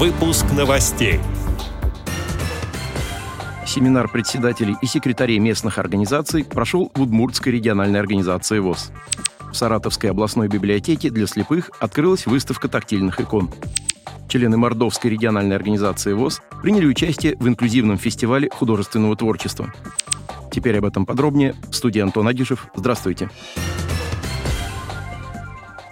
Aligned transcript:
Выпуск 0.00 0.46
новостей. 0.56 1.20
Семинар 3.66 4.08
председателей 4.08 4.74
и 4.80 4.86
секретарей 4.86 5.38
местных 5.38 5.76
организаций 5.76 6.42
прошел 6.42 6.90
в 6.94 7.02
Удмуртской 7.02 7.52
региональной 7.52 8.00
организации 8.00 8.60
ВОЗ. 8.60 8.92
В 9.52 9.54
Саратовской 9.54 10.08
областной 10.08 10.48
библиотеке 10.48 11.10
для 11.10 11.26
слепых 11.26 11.70
открылась 11.80 12.24
выставка 12.24 12.68
тактильных 12.68 13.20
икон. 13.20 13.50
Члены 14.26 14.56
Мордовской 14.56 15.10
региональной 15.10 15.56
организации 15.56 16.14
ВОЗ 16.14 16.40
приняли 16.62 16.86
участие 16.86 17.36
в 17.36 17.46
инклюзивном 17.46 17.98
фестивале 17.98 18.48
художественного 18.48 19.16
творчества. 19.16 19.70
Теперь 20.50 20.78
об 20.78 20.86
этом 20.86 21.04
подробнее. 21.04 21.54
В 21.70 21.74
студии 21.74 22.00
Антон 22.00 22.26
Агишев. 22.26 22.68
Здравствуйте. 22.74 23.28
Здравствуйте. 23.28 23.79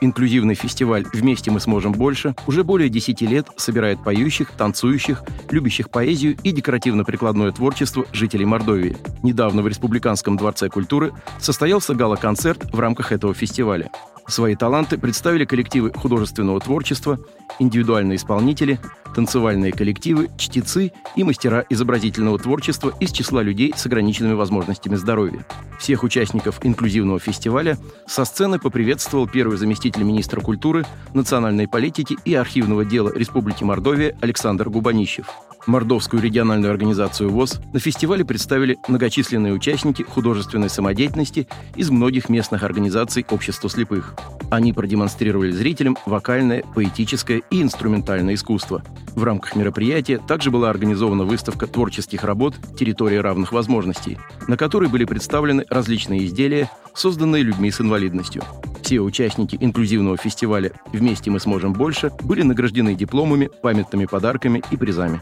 Инклюзивный 0.01 0.55
фестиваль 0.55 1.05
«Вместе 1.13 1.51
мы 1.51 1.59
сможем 1.61 1.93
больше» 1.93 2.35
уже 2.47 2.63
более 2.63 2.89
10 2.89 3.21
лет 3.23 3.49
собирает 3.57 4.03
поющих, 4.03 4.53
танцующих, 4.53 5.25
любящих 5.51 5.91
поэзию 5.91 6.37
и 6.43 6.53
декоративно-прикладное 6.53 7.51
творчество 7.51 8.07
жителей 8.13 8.45
Мордовии. 8.45 8.97
Недавно 9.23 9.63
в 9.63 9.69
Республиканском 9.69 10.37
дворце 10.37 10.69
культуры 10.69 11.13
состоялся 11.41 11.95
гала-концерт 11.95 12.73
в 12.73 12.79
рамках 12.79 13.11
этого 13.11 13.35
фестиваля. 13.35 13.91
Свои 14.29 14.55
таланты 14.57 14.99
представили 14.99 15.47
коллективы 15.47 15.91
художественного 15.91 16.61
творчества, 16.61 17.19
индивидуальные 17.59 18.17
исполнители, 18.17 18.79
танцевальные 19.15 19.73
коллективы, 19.73 20.29
чтецы 20.37 20.93
и 21.17 21.25
мастера 21.25 21.65
изобразительного 21.71 22.39
творчества 22.39 22.93
из 23.01 23.11
числа 23.11 23.43
людей 23.43 23.73
с 23.75 23.87
ограниченными 23.87 24.35
возможностями 24.35 24.97
здоровья. 24.97 25.47
Всех 25.81 26.03
участников 26.03 26.61
инклюзивного 26.63 27.19
фестиваля 27.19 27.79
со 28.07 28.27
сцены 28.27 28.59
поприветствовал 28.59 29.27
первый 29.27 29.57
заместитель 29.57 30.03
министра 30.03 30.43
культуры, 30.43 30.85
национальной 31.15 31.67
политики 31.67 32.19
и 32.27 32.35
архивного 32.35 32.85
дела 32.85 33.11
Республики 33.15 33.65
Мордовия 33.65 34.15
Александр 34.21 34.69
Губанищев. 34.69 35.27
Мордовскую 35.69 36.23
региональную 36.23 36.71
организацию 36.71 37.29
ВОЗ 37.29 37.61
на 37.75 37.79
фестивале 37.79 38.25
представили 38.25 38.79
многочисленные 38.89 39.53
участники 39.53 40.03
художественной 40.03 40.71
самодеятельности 40.71 41.47
из 41.77 41.91
многих 41.91 42.31
местных 42.31 42.63
организаций 42.63 43.27
общества 43.31 43.69
слепых. 43.69 44.15
Они 44.51 44.73
продемонстрировали 44.73 45.51
зрителям 45.51 45.99
вокальное, 46.07 46.65
поэтическое 46.75 47.43
и 47.51 47.61
инструментальное 47.61 48.33
искусство. 48.35 48.83
В 49.15 49.23
рамках 49.25 49.57
мероприятия 49.57 50.17
также 50.17 50.51
была 50.51 50.71
организована 50.71 51.25
выставка 51.25 51.67
творческих 51.67 52.25
работ 52.25 52.55
«Территория 52.79 53.21
равных 53.21 53.53
возможностей», 53.53 54.17
на 54.47 54.57
которой 54.57 54.89
были 54.89 55.05
представлены 55.05 55.67
различные 55.69 56.25
изделия, 56.25 56.71
созданные 56.95 57.43
людьми 57.43 57.71
с 57.71 57.81
инвалидностью. 57.81 58.43
Все 58.89 59.01
участники 59.01 59.55
инклюзивного 59.61 60.17
фестиваля 60.17 60.73
«Вместе 60.95 61.31
мы 61.31 61.41
сможем 61.41 61.75
больше» 61.75 62.11
были 62.23 62.41
награждены 62.41 62.95
дипломами, 62.95 63.51
памятными 63.61 64.07
подарками 64.07 64.63
и 64.71 64.79
призами. 64.79 65.21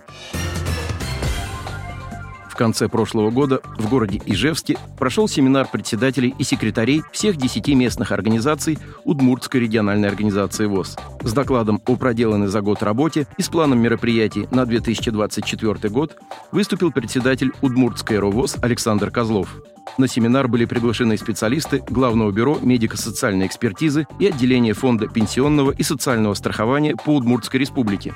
В 2.48 2.54
конце 2.54 2.88
прошлого 2.88 3.32
года 3.32 3.60
в 3.76 3.90
городе 3.90 4.22
Ижевске 4.24 4.78
прошел 4.96 5.26
семинар 5.26 5.66
председателей 5.66 6.32
и 6.38 6.44
секретарей 6.44 7.02
всех 7.10 7.38
10 7.38 7.66
местных 7.74 8.12
организаций 8.12 8.78
Удмуртской 9.02 9.62
региональной 9.62 10.10
организации 10.10 10.66
ВОЗ 10.66 10.96
с 11.24 11.32
докладом 11.32 11.82
о 11.88 11.96
проделанной 11.96 12.46
за 12.46 12.60
год 12.60 12.84
работе 12.84 13.26
и 13.36 13.42
с 13.42 13.48
планом 13.48 13.80
мероприятий 13.80 14.46
на 14.52 14.64
2024 14.64 15.92
год 15.92 16.16
выступил 16.52 16.92
председатель 16.92 17.50
Удмуртской 17.62 18.20
РОВОЗ 18.20 18.58
Александр 18.62 19.10
Козлов. 19.10 19.60
На 19.98 20.08
семинар 20.08 20.46
были 20.46 20.66
приглашены 20.66 21.16
специалисты 21.16 21.82
Главного 21.88 22.30
бюро 22.30 22.58
медико-социальной 22.60 23.46
экспертизы 23.46 24.06
и 24.18 24.26
отделения 24.26 24.74
Фонда 24.74 25.08
пенсионного 25.08 25.70
и 25.70 25.82
социального 25.82 26.34
страхования 26.34 26.94
по 26.96 27.16
Удмуртской 27.16 27.60
республике, 27.60 28.14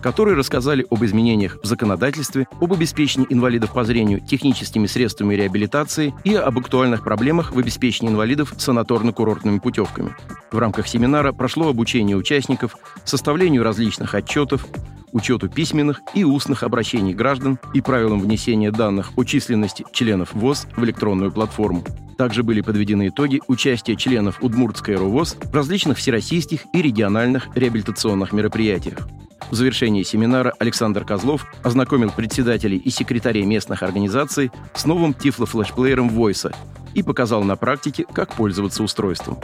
которые 0.00 0.36
рассказали 0.36 0.86
об 0.88 1.04
изменениях 1.04 1.58
в 1.60 1.66
законодательстве, 1.66 2.46
об 2.60 2.72
обеспечении 2.72 3.26
инвалидов 3.28 3.72
по 3.72 3.82
зрению 3.82 4.20
техническими 4.20 4.86
средствами 4.86 5.34
реабилитации 5.34 6.14
и 6.22 6.36
об 6.36 6.58
актуальных 6.58 7.02
проблемах 7.02 7.52
в 7.52 7.58
обеспечении 7.58 8.12
инвалидов 8.12 8.54
санаторно-курортными 8.56 9.58
путевками. 9.58 10.14
В 10.52 10.58
рамках 10.58 10.86
семинара 10.86 11.32
прошло 11.32 11.68
обучение 11.68 12.16
участников 12.16 12.76
составлению 13.04 13.64
различных 13.64 14.14
отчетов, 14.14 14.64
учету 15.12 15.48
письменных 15.48 16.00
и 16.14 16.24
устных 16.24 16.62
обращений 16.62 17.14
граждан 17.14 17.58
и 17.74 17.80
правилам 17.80 18.20
внесения 18.20 18.70
данных 18.70 19.12
о 19.16 19.24
численности 19.24 19.84
членов 19.92 20.34
ВОЗ 20.34 20.66
в 20.76 20.84
электронную 20.84 21.32
платформу. 21.32 21.84
Также 22.16 22.42
были 22.42 22.62
подведены 22.62 23.08
итоги 23.08 23.42
участия 23.46 23.94
членов 23.96 24.42
Удмуртской 24.42 24.96
РОВОЗ 24.96 25.36
в 25.42 25.54
различных 25.54 25.98
всероссийских 25.98 26.62
и 26.72 26.80
региональных 26.80 27.48
реабилитационных 27.54 28.32
мероприятиях. 28.32 29.06
В 29.50 29.54
завершении 29.54 30.02
семинара 30.02 30.52
Александр 30.58 31.04
Козлов 31.04 31.46
ознакомил 31.62 32.10
председателей 32.10 32.78
и 32.78 32.90
секретарей 32.90 33.44
местных 33.44 33.82
организаций 33.82 34.50
с 34.74 34.86
новым 34.86 35.14
тифлофлешплеером 35.14 36.08
Voice 36.08 36.54
и 36.94 37.02
показал 37.02 37.44
на 37.44 37.56
практике, 37.56 38.06
как 38.12 38.32
пользоваться 38.32 38.82
устройством. 38.82 39.38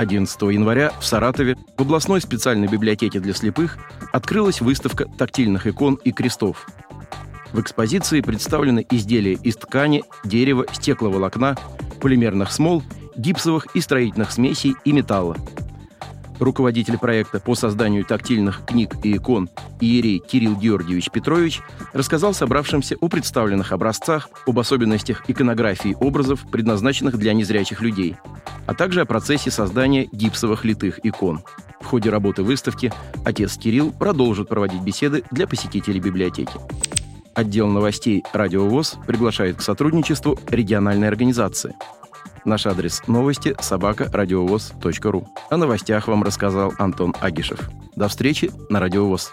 11 0.00 0.40
января 0.42 0.92
в 0.98 1.04
Саратове 1.04 1.58
в 1.76 1.82
областной 1.82 2.22
специальной 2.22 2.68
библиотеке 2.68 3.20
для 3.20 3.34
слепых 3.34 3.76
открылась 4.12 4.62
выставка 4.62 5.04
тактильных 5.04 5.66
икон 5.66 5.96
и 5.96 6.10
крестов. 6.10 6.66
В 7.52 7.60
экспозиции 7.60 8.22
представлены 8.22 8.86
изделия 8.90 9.34
из 9.34 9.56
ткани, 9.56 10.02
дерева, 10.24 10.64
стекловолокна, 10.72 11.56
полимерных 12.00 12.50
смол, 12.50 12.82
гипсовых 13.14 13.66
и 13.76 13.82
строительных 13.82 14.32
смесей 14.32 14.74
и 14.86 14.92
металла– 14.92 15.36
руководитель 16.40 16.98
проекта 16.98 17.38
по 17.38 17.54
созданию 17.54 18.04
тактильных 18.04 18.64
книг 18.66 18.94
и 19.04 19.16
икон 19.16 19.48
Иерей 19.80 20.18
Кирилл 20.18 20.56
Георгиевич 20.56 21.10
Петрович 21.10 21.60
рассказал 21.92 22.34
собравшимся 22.34 22.96
о 23.00 23.08
представленных 23.08 23.72
образцах, 23.72 24.28
об 24.46 24.58
особенностях 24.58 25.28
иконографии 25.28 25.96
образов, 26.00 26.44
предназначенных 26.50 27.16
для 27.18 27.32
незрячих 27.34 27.82
людей, 27.82 28.16
а 28.66 28.74
также 28.74 29.00
о 29.00 29.06
процессе 29.06 29.50
создания 29.50 30.08
гипсовых 30.12 30.64
литых 30.64 31.00
икон. 31.04 31.42
В 31.80 31.86
ходе 31.86 32.10
работы 32.10 32.42
выставки 32.42 32.92
отец 33.24 33.56
Кирилл 33.56 33.92
продолжит 33.92 34.48
проводить 34.48 34.82
беседы 34.82 35.24
для 35.30 35.46
посетителей 35.46 36.00
библиотеки. 36.00 36.52
Отдел 37.34 37.68
новостей 37.68 38.22
«Радиовоз» 38.32 38.96
приглашает 39.06 39.56
к 39.56 39.62
сотрудничеству 39.62 40.38
региональной 40.50 41.08
организации– 41.08 41.74
Наш 42.44 42.66
адрес 42.66 43.02
новости– 43.06 43.54
собака 43.60 44.10
ру. 45.10 45.28
О 45.50 45.56
новостях 45.56 46.08
вам 46.08 46.22
рассказал 46.22 46.72
Антон 46.78 47.14
Агишев. 47.20 47.68
До 47.96 48.08
встречи 48.08 48.50
на 48.70 48.80
Радиовоз. 48.80 49.32